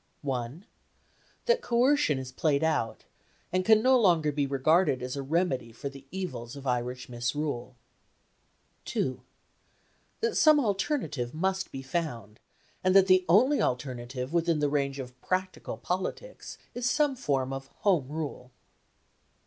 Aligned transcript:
1. 0.23 0.65
That 1.45 1.61
coercion 1.61 2.17
is 2.17 2.31
played 2.31 2.63
out, 2.63 3.05
and 3.53 3.63
can 3.63 3.83
no 3.83 3.99
longer 3.99 4.31
be 4.31 4.47
regarded 4.47 5.03
as 5.03 5.15
a 5.15 5.21
remedy 5.21 5.71
for 5.71 5.89
the 5.89 6.07
evils 6.09 6.55
of 6.55 6.65
Irish 6.65 7.07
misrule. 7.07 7.75
2. 8.85 9.21
That 10.21 10.35
some 10.35 10.59
alternative 10.59 11.35
must 11.35 11.71
be 11.71 11.83
found, 11.83 12.39
and 12.83 12.95
that 12.95 13.05
the 13.05 13.25
only 13.29 13.61
alternative 13.61 14.33
within 14.33 14.57
the 14.57 14.69
range 14.69 14.97
of 14.97 15.21
practical 15.21 15.77
politics 15.77 16.57
is 16.73 16.89
some 16.89 17.15
form 17.15 17.53
of 17.53 17.67
Home 17.67 18.07
Rule. 18.07 18.49